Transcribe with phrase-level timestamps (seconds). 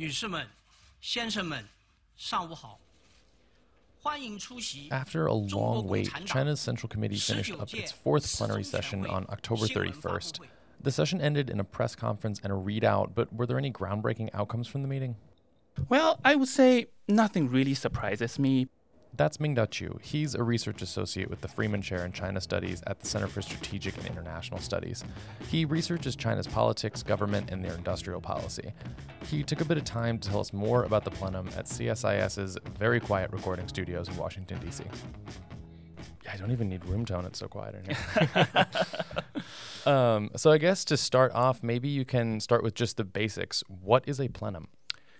[0.00, 0.46] 女士们、
[1.00, 1.64] 先生们，
[2.16, 2.78] 上午好。
[4.00, 8.62] 欢迎出席 After a 中国 long 共 wait, 产党 China's Central Committee finished up its fourth plenary
[8.62, 10.40] session on October 31st.
[10.80, 14.30] The session ended in a press conference and a readout, but were there any groundbreaking
[14.32, 15.16] outcomes from the meeting?
[15.88, 18.68] Well, I would say nothing really surprises me.
[19.21, 20.01] That's Mingda Qiu.
[20.01, 23.43] He's a research associate with the Freeman Chair in China Studies at the Center for
[23.43, 25.03] Strategic and International Studies.
[25.47, 28.73] He researches China's politics, government, and their industrial policy.
[29.27, 32.57] He took a bit of time to tell us more about the plenum at CSIS's
[32.79, 34.85] very quiet recording studios in Washington, D.C.
[36.25, 38.57] Yeah, I don't even need room tone, it's so quiet in here.
[39.93, 43.63] um, so, I guess to start off, maybe you can start with just the basics.
[43.67, 44.69] What is a plenum?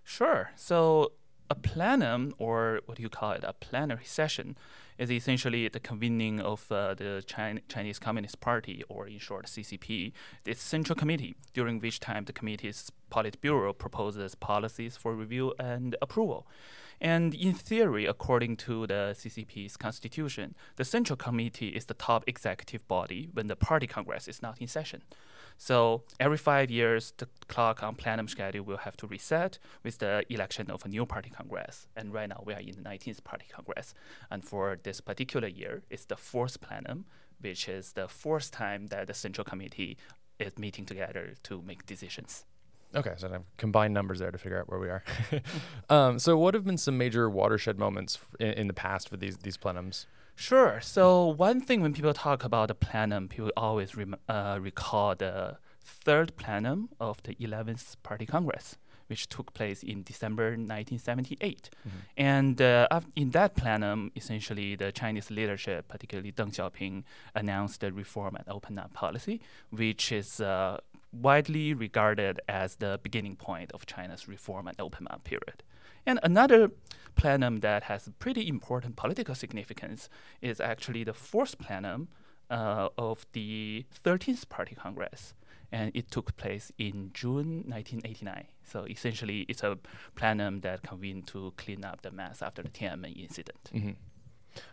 [0.04, 0.50] Sure.
[0.56, 1.12] So,
[1.52, 4.56] a plenum, or what do you call it, a plenary session,
[4.98, 10.14] is essentially the convening of uh, the China, Chinese Communist Party, or in short, CCP,
[10.46, 16.48] its central committee, during which time the committee's Politburo proposes policies for review and approval.
[17.02, 22.88] And in theory, according to the CCP's constitution, the Central Committee is the top executive
[22.88, 25.02] body when the Party Congress is not in session.
[25.58, 30.24] So every five years, the clock on plenum schedule will have to reset with the
[30.30, 31.88] election of a new party congress.
[31.96, 33.94] And right now we are in the 19th party congress.
[34.30, 37.06] And for this particular year, it's the fourth plenum,
[37.40, 39.98] which is the fourth time that the central committee
[40.40, 42.46] is meeting together to make decisions.
[42.94, 45.04] Okay, so I've combined numbers there to figure out where we are.
[45.90, 49.38] um, so, what have been some major watershed moments in, in the past for these
[49.38, 50.08] these plenums?
[50.36, 50.80] Sure.
[50.82, 55.58] So one thing when people talk about the plenum, people always rem- uh, recall the
[55.84, 61.70] third plenum of the 11th Party Congress, which took place in December 1978.
[62.18, 67.04] And uh, in that plenum, essentially the Chinese leadership, particularly Deng Xiaoping,
[67.36, 70.78] announced the reform and open up policy, which is uh,
[71.12, 75.64] widely regarded as the beginning point of China's reform and open up period.
[76.06, 76.72] And another
[77.16, 80.10] plenum that has pretty important political significance
[80.42, 82.08] is actually the fourth plenum
[82.50, 85.34] uh, of the 13th Party Congress.
[85.72, 88.48] And it took place in June 1989.
[88.64, 89.78] So essentially, it's a
[90.16, 93.70] plenum that convened to clean up the mess after the Tiananmen incident.
[93.72, 93.92] hmm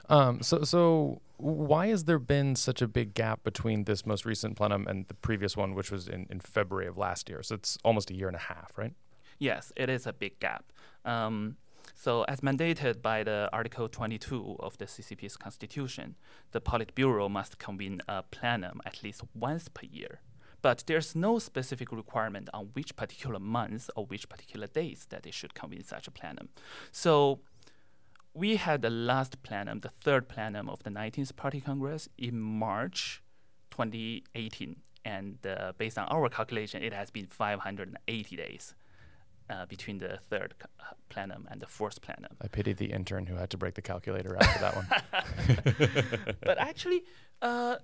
[0.09, 4.57] Um, so, so why has there been such a big gap between this most recent
[4.57, 7.45] plenum and the previous one, which was in, in February of last year?
[7.45, 8.95] So it's almost a year and a half, right?
[9.39, 10.73] Yes, it is a big gap.
[11.05, 11.57] Um,
[11.95, 16.17] so, as mandated by the Article 22 of the CCP's constitution,
[16.53, 20.21] the Politburo must convene a plenum at least once per year.
[20.61, 25.35] But there's no specific requirement on which particular months or which particular days that it
[25.35, 26.51] should convene such a plenum.
[26.93, 27.41] So,
[28.35, 33.23] we had the last plenum, the third plenum of the 19th Party Congress in March
[33.71, 34.77] 2018.
[35.05, 38.75] And uh, based on our calculation, it has been 580 days
[39.51, 42.37] uh, between the third uh, plenum and the fourth plenum.
[42.43, 46.37] I pity the intern who had to break the calculator after that one.
[46.41, 47.05] but actually,
[47.43, 47.77] uh,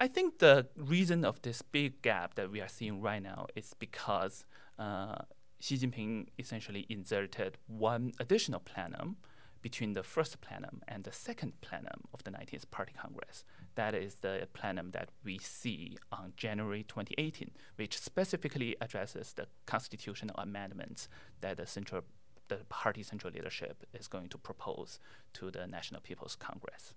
[0.00, 3.74] I think the reason of this big gap that we are seeing right now is
[3.78, 4.44] because
[4.78, 5.16] uh,
[5.60, 9.16] Xi Jinping essentially inserted one additional plenum
[9.62, 13.44] between the first plenum and the second plenum of the 19th Party Congress.
[13.76, 20.36] That is the plenum that we see on January 2018, which specifically addresses the constitutional
[20.38, 21.08] amendments
[21.40, 22.02] that the central
[22.48, 24.98] the party central leadership is going to propose
[25.32, 26.94] to the National People's Congress.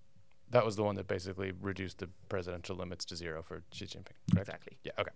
[0.49, 4.17] that was the one that basically reduced the presidential limits to zero for Xi Jinping,
[4.33, 4.47] correct?
[4.49, 4.77] Exactly.
[4.83, 5.11] Yeah, okay.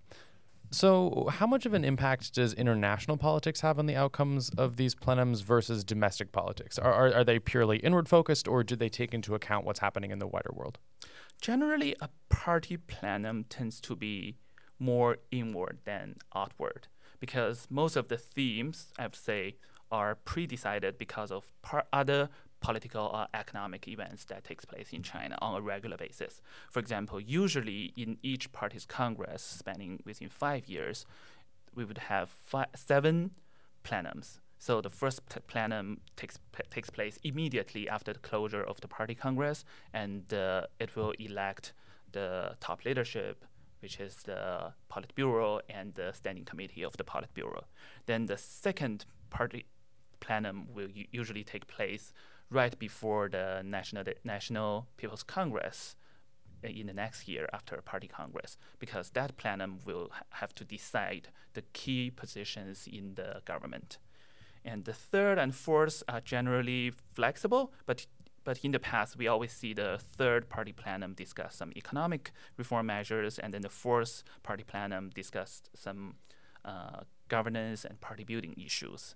[0.72, 4.94] So, how much of an impact does international politics have on the outcomes of these
[4.94, 6.78] plenums versus domestic politics?
[6.78, 10.12] Are, are, are they purely inward focused, or do they take into account what's happening
[10.12, 10.78] in the wider world?
[11.42, 14.38] Generally, a party plenum tends to be
[14.78, 16.88] more inward than outward
[17.20, 19.56] because most of the themes, I'd say,
[19.92, 22.30] are pre-decided because of par- other
[22.60, 26.42] political or economic events that takes place in China on a regular basis.
[26.70, 31.06] For example, usually in each party's congress spanning within five years,
[31.76, 33.32] we would have fi- seven
[33.84, 34.40] plenums.
[34.58, 36.38] So the first pl- plenum takes
[36.70, 39.64] takes place immediately after the closure of the party congress,
[39.94, 41.74] and uh, it will elect
[42.12, 43.46] the top leadership,
[43.80, 47.64] which is the Politburo and the standing committee of the Politburo.
[48.06, 49.66] Then the second party
[50.20, 52.12] plenum will usually take place
[52.50, 55.96] right before the national national people's congress
[56.64, 60.54] uh, in the next year after a party congress because that plenum will ha- have
[60.56, 63.98] to decide the key positions in the government
[64.66, 68.08] and the third and fourth are generally flexible but
[68.44, 72.88] but in the past we always see the third party plenum discuss some economic reform
[72.88, 76.16] measures and then the fourth party plenum discussed some
[76.66, 79.16] uh, governance and party building issues.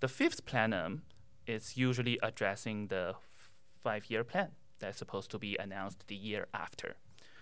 [0.00, 1.02] The fifth plenum
[1.48, 3.14] is usually addressing the
[3.82, 6.96] five year plan that's supposed to be announced the year after.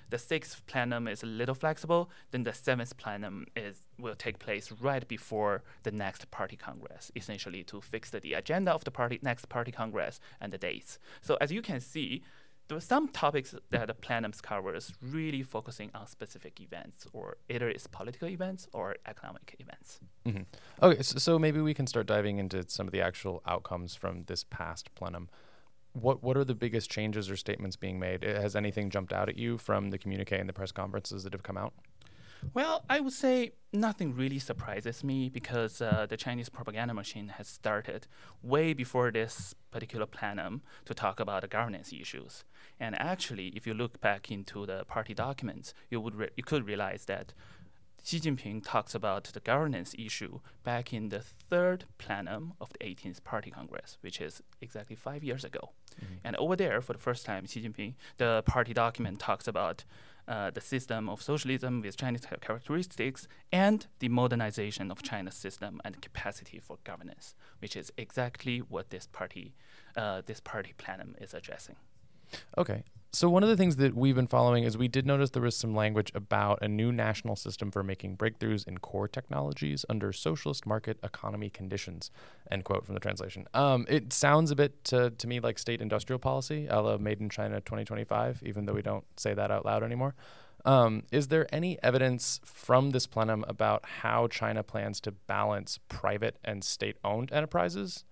[0.09, 2.11] The sixth plenum is a little flexible.
[2.31, 7.65] Then the seventh plenum is will take place right before the next party congress, essentially
[7.65, 11.01] to fix the, the agenda of the party next party congress and the dates.
[11.21, 12.23] So as you can see,
[12.69, 17.69] there are some topics that the plenums covers really focusing on specific events, or either
[17.69, 20.01] it's political events or economic events.
[20.27, 20.43] Mm-hmm.
[20.83, 24.25] Okay, so, so maybe we can start diving into some of the actual outcomes from
[24.25, 25.29] this past plenum
[26.01, 28.23] what what are the biggest changes or statements being made?
[28.23, 31.43] Has anything jumped out at you from the communique and the press conferences that have
[31.43, 31.73] come out?
[32.55, 37.49] Well, I would say nothing really surprises me because uh, the Chinese propaganda machine has
[37.49, 38.07] started
[38.43, 42.45] way before this particular plenum to talk about the governance issues.
[42.81, 46.67] And actually, if you look back into the party documents, you would re- you could
[46.67, 47.33] realize that
[48.07, 53.25] Xi Jinping talks about the governance issue back in the third plenum of the 18th
[53.25, 55.71] Party Congress, which is exactly five years ago.
[55.97, 56.15] Mm-hmm.
[56.23, 59.83] And over there, for the first time, Xi Jinping, the party document talks about
[60.29, 66.03] uh, the system of socialism with Chinese characteristics and the modernization of China's system and
[66.03, 69.55] capacity for governance, which is exactly what this party,
[69.97, 71.77] uh, this party plenum is addressing.
[72.57, 72.85] Okay.
[73.17, 75.57] So one of the things that we've been following is we did notice there was
[75.57, 80.67] some language about a new national system for making breakthroughs in core technologies under socialist
[80.67, 82.11] market economy conditions.
[82.51, 83.49] End quote from the translation.
[83.55, 87.21] Um, it sounds a bit to, to me like state industrial policy, a la Made
[87.21, 90.15] in China 2025, even though we don't say that out loud anymore.
[90.67, 96.39] Um, is there any evidence from this plenum about how China plans to balance private
[96.45, 98.05] and state owned enterprises?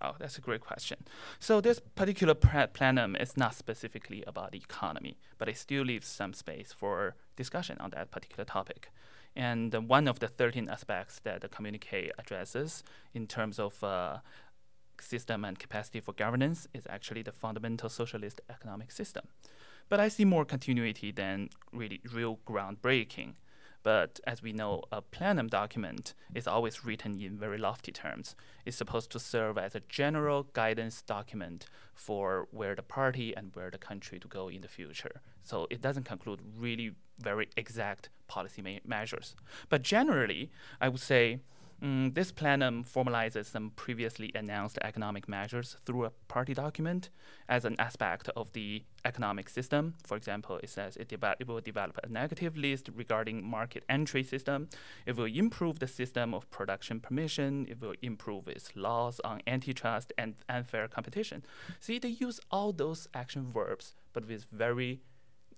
[0.00, 1.04] Oh, that's a great question.
[1.38, 6.32] So this particular plenum is not specifically about the economy, but it still leaves some
[6.32, 8.90] space for discussion on that particular topic.
[9.34, 12.82] And uh, one of the 13 aspects that the communique addresses
[13.12, 14.18] in terms of uh,
[15.00, 19.26] system and capacity for governance is actually the fundamental socialist economic system.
[19.88, 23.34] But I see more continuity than really real groundbreaking.
[23.86, 28.34] But as we know, a plenum document is always written in very lofty terms.
[28.64, 33.70] It's supposed to serve as a general guidance document for where the party and where
[33.70, 35.20] the country to go in the future.
[35.44, 39.36] So it doesn't conclude really very exact policy ma- measures.
[39.68, 40.50] But generally,
[40.80, 41.38] I would say
[41.82, 47.10] Mm, this plenum formalizes some previously announced economic measures through a party document
[47.50, 49.94] as an aspect of the economic system.
[50.02, 54.68] For example, it says it, it will develop a negative list regarding market entry system.
[55.04, 57.66] It will improve the system of production permission.
[57.68, 61.44] It will improve its laws on antitrust and unfair competition.
[61.78, 65.02] See, they use all those action verbs, but with very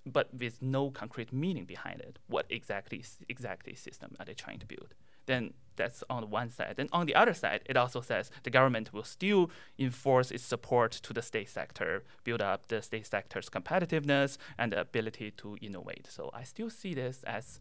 [0.07, 2.19] but with no concrete meaning behind it.
[2.27, 4.95] What exactly exactly system are they trying to build?
[5.29, 6.75] Then that's on one side.
[6.77, 10.91] Then on the other side, it also says the government will still enforce its support
[10.91, 16.09] to the state sector, build up the state sector's competitiveness and the ability to innovate.
[16.11, 17.61] So I still see this as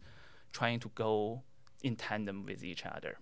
[0.52, 1.42] trying to go
[1.82, 3.18] in tandem with each other.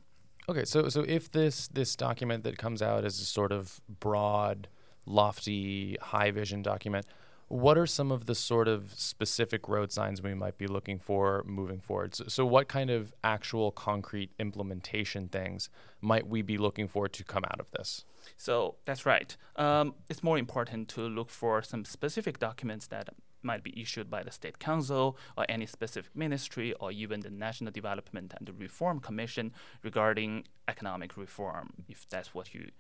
[0.49, 4.69] Okay, so so if this this document that comes out is a sort of broad,
[5.05, 7.05] lofty, high vision document,
[7.49, 11.45] what are some of the sort of specific road signs we might be looking for
[11.47, 12.15] moving forward?
[12.15, 15.69] So, so, what kind of actual concrete implementation things
[16.01, 18.05] might we be looking for to come out of this?
[18.37, 19.37] So that's right.
[19.57, 23.11] Um, it's more important to look for some specific documents that
[23.47, 27.73] might be issued by the State Council or any specific ministry or even the National
[27.73, 32.71] Development and Reform Commission regarding economic reform, if that's what you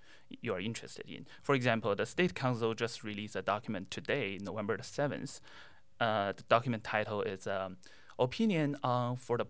[0.42, 1.26] you are interested in.
[1.42, 5.40] For example, the State Council just released a document today, November the seventh.
[6.00, 7.76] Uh, the document title is um,
[8.18, 9.46] "Opinion on for the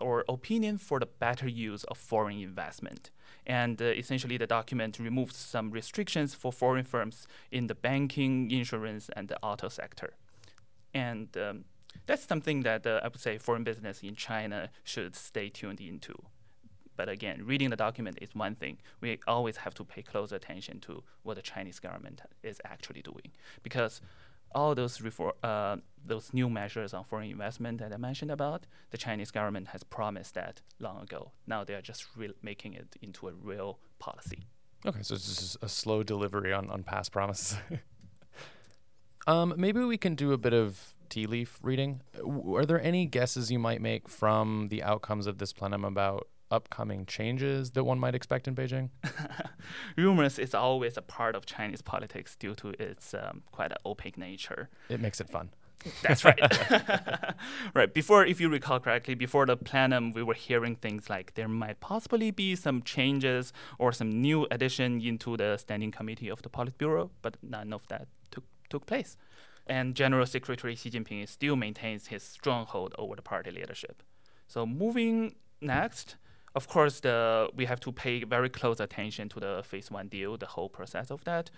[0.00, 3.10] or opinion for the better use of foreign investment."
[3.46, 9.10] And uh, essentially, the document removes some restrictions for foreign firms in the banking, insurance,
[9.16, 10.14] and the auto sector.
[10.94, 11.64] And um,
[12.06, 16.14] that's something that uh, I would say foreign business in China should stay tuned into.
[16.96, 18.78] But again, reading the document is one thing.
[19.00, 23.32] We always have to pay close attention to what the Chinese government is actually doing,
[23.62, 24.00] because
[24.54, 28.98] all those reform, uh, those new measures on foreign investment that I mentioned about, the
[28.98, 31.32] Chinese government has promised that long ago.
[31.46, 34.46] Now they are just re- making it into a real policy.
[34.84, 37.56] Okay, so it's just a slow delivery on, on past promises.
[39.26, 42.00] Um, maybe we can do a bit of tea leaf reading.
[42.54, 47.06] Are there any guesses you might make from the outcomes of this plenum about upcoming
[47.06, 48.90] changes that one might expect in Beijing?
[49.96, 54.68] Rumors is always a part of Chinese politics due to its um, quite opaque nature.
[54.88, 55.50] It makes it fun.
[56.02, 56.40] That's right.
[57.74, 57.92] right.
[57.92, 61.80] Before, if you recall correctly, before the plenum, we were hearing things like there might
[61.80, 67.10] possibly be some changes or some new addition into the standing committee of the Politburo,
[67.20, 69.16] but none of that took took place.
[69.66, 74.02] And General Secretary Xi Jinping still maintains his stronghold over the party leadership.
[74.48, 76.16] So moving next,
[76.54, 80.36] of course, the we have to pay very close attention to the phase one deal,
[80.36, 81.50] the whole process of that,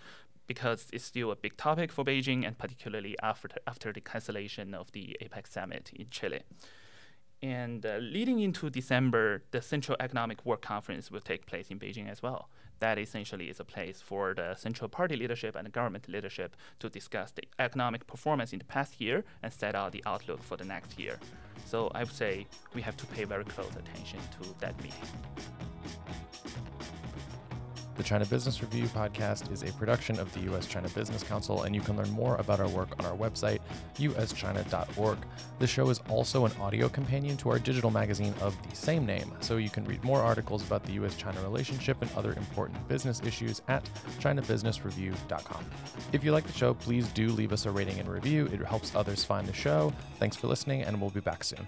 [0.47, 4.93] because it's still a big topic for Beijing, and particularly after after the cancellation of
[4.93, 6.43] the APEC summit in Chile.
[7.43, 12.11] And uh, leading into December, the Central Economic Work Conference will take place in Beijing
[12.11, 12.49] as well.
[12.79, 16.89] That essentially is a place for the central party leadership and the government leadership to
[16.89, 20.65] discuss the economic performance in the past year and set out the outlook for the
[20.65, 21.19] next year.
[21.67, 25.09] So I would say we have to pay very close attention to that meeting.
[27.97, 30.67] The China Business Review podcast is a production of the U.S.
[30.67, 33.61] China Business Council, and you can learn more about our work on our website,
[33.97, 35.19] uschina.org.
[35.59, 39.33] The show is also an audio companion to our digital magazine of the same name,
[39.41, 41.17] so you can read more articles about the U.S.
[41.17, 43.89] China relationship and other important business issues at
[44.21, 45.65] chinabusinessreview.com.
[46.13, 48.47] If you like the show, please do leave us a rating and review.
[48.53, 49.93] It helps others find the show.
[50.19, 51.67] Thanks for listening, and we'll be back soon.